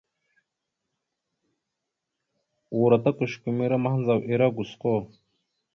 Uro 2.81 2.97
ta 3.03 3.11
kʉsəkumere 3.17 3.75
mahəndzaw 3.83 4.19
ere 4.33 4.47
gosko. 4.55 4.91